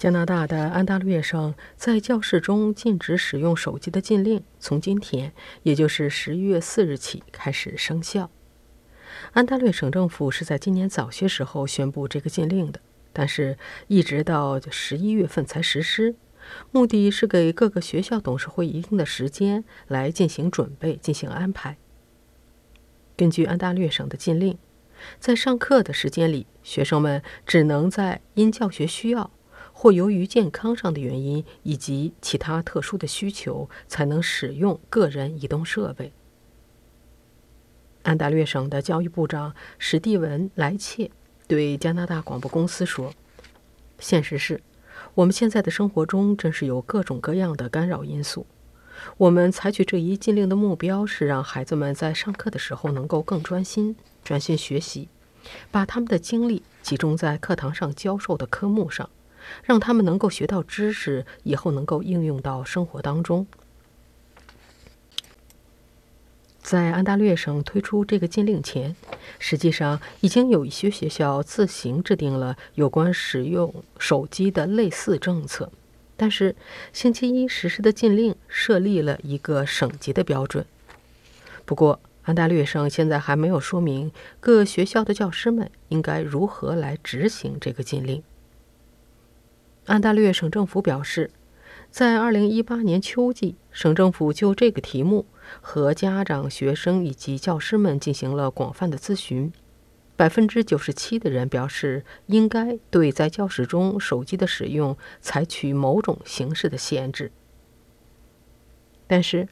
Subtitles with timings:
[0.00, 8.30] 加拿大的安大略省在教室中禁止使用手机的禁令，从今天，也就是十一月四日起开始生效。
[9.32, 12.80] 安大略省政府是在今年早些时候宣布这个禁令的，
[13.12, 13.58] 但是
[13.88, 16.14] 一直到十一月份才实施，
[16.70, 21.76] 目的是给各个学校董事会一定的时间来进行准备、进行安排。
[23.18, 24.56] 根据安大略省的禁令，
[25.18, 29.30] 在上课的时间里，学生们只能在因教学需要。
[29.80, 36.12] 或由于健康上的原因以及其他特殊的需求，才能使用个人移动设备。
[38.02, 41.10] 安大略省的教育部长史蒂文·莱切
[41.48, 43.14] 对加拿大广播公司说
[43.98, 44.60] ：“现实是，
[45.14, 48.44] 我们现在的生活中真是有各种各样的干扰因素。
[49.16, 55.08] 我们采取这一禁令的目标是让孩子们在上课的时候能够更专心、专心学习，
[55.70, 59.08] 把他们的精力集中在课堂上教授的科目上。”
[59.62, 63.46] 让他们能够学到知识，以后能够应用到生活当中。
[66.62, 68.94] 在安大略省推出这个禁令前，
[69.40, 75.72] 实际上已经有一些学校自行制定了有关使用手机的类似政策。
[76.16, 76.54] 但是，
[76.92, 80.64] 星期一实施的禁令设立了一个省级的标准。
[81.64, 88.22] 不过，安大略省现在还没有说明各学校的教师们应该如何来执行这个禁令。
[89.90, 91.32] 安大略省政府表示，
[91.90, 95.26] 在2018年秋季，省政府就这个题目
[95.60, 99.52] 和家长、学生以及教师们进行了广泛的咨询。
[100.14, 107.32] 百分之九十七的人表示应该对在教室中手机的使用采取某种形式的限制。
[109.08, 109.48] 但是，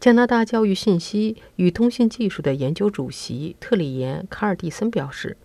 [0.00, 5.36] 加拿大教育信息与通信技术的研究主席特里延·卡尔蒂森表示，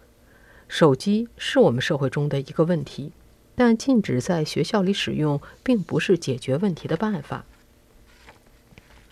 [0.69, 3.11] 手机是我们社会中的一个问题。
[3.59, 7.43] 但禁止在学校里使用，并不是解决问题的办法。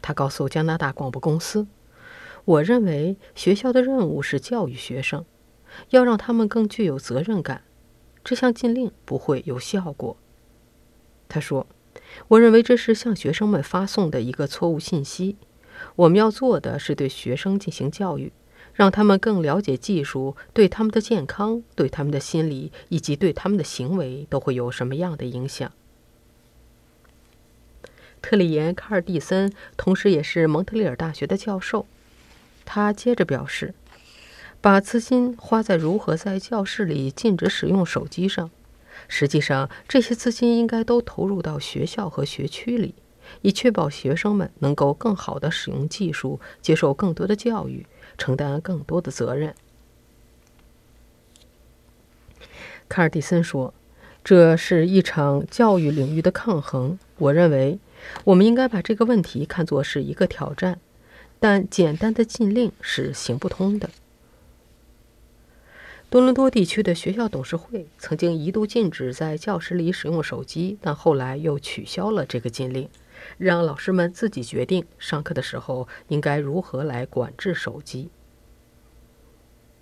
[0.04, 1.66] 他告诉加拿大广播公司
[2.46, 5.26] ：“我认为学校的任务是教育学生，
[5.90, 7.64] 要让他们更具有责任感。
[8.24, 10.16] 这项禁令不会有效果。”
[11.28, 11.66] 他说
[12.30, 15.38] ：“我认为这是向学生们发送的一个错误信息。
[15.96, 18.32] 我们要做的是对学生进行教育。”
[18.74, 25.72] 让他们更了解技术对他们的健康、对他们的心理以及对他们的行为都会有什么样的影响。
[28.22, 31.86] 特里延·卡尔蒂森同时也是蒙特利尔大学的教授，
[32.66, 33.76] 他接着表示
[34.60, 38.50] ：“把资金花在如何在教室里禁止使用手机上，
[39.08, 42.96] 实际上这些资金应该都投入到学校和学区里，
[43.44, 47.86] 以确保学生们能够更好地使用技术，接受更多的教育。”
[48.18, 49.54] 承担更多的责任，
[52.88, 53.74] 卡尔蒂森说
[54.24, 56.98] ：“这是一场教育领域的抗衡。
[57.18, 57.80] 我认为，
[58.24, 60.80] 我们应该把这个问题看作是一个挑战，
[61.40, 63.90] 但简单的禁令是行不通的。”
[66.10, 72.88] 多伦多地区的学校董事会曾经一度禁止在教室里使用手机，但后来又取消了这个禁令。
[73.38, 78.10] 让老师们自己决定上课的时候应该如何来管制手机。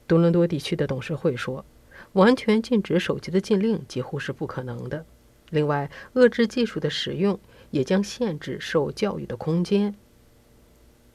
[0.06, 1.66] 多伦多地区的董事会说，
[2.14, 5.06] 完全禁止手机的禁令几乎是不可能的。
[5.50, 7.40] 另外，遏制技术的使用
[7.72, 9.96] 也将限制受教育的空间。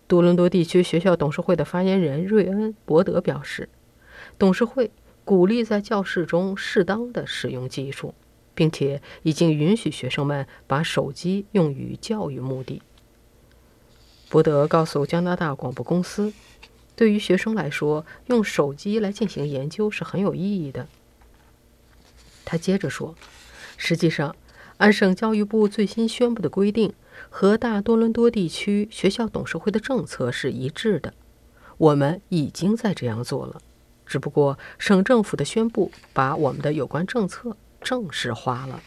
[0.06, 3.68] 多伦多地区学校董事会的发言人瑞恩·伯德表示，
[4.38, 4.90] 董事会
[5.24, 8.14] 鼓励在教室中适当的使用技术。
[8.58, 12.82] 并且已经允许学生们把手机用于教育目的。
[14.28, 16.32] 伯德告诉加拿大广播公司
[16.96, 20.88] ：“对于学生来说，用手机来进行研究是很有意义的。”
[22.44, 23.14] 他接着说
[23.78, 24.34] ：“实际上，
[24.78, 26.92] 按省教育部最新宣布的规定，
[27.30, 31.14] 和大多伦多地区学校董事会的政策是一致的。
[31.76, 33.60] 我们已经在这样做了，
[34.04, 37.56] 只不过省政府的宣布把我们的有关政策。
[37.80, 38.80] 正式花了。